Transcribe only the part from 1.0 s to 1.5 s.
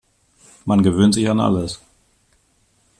sich an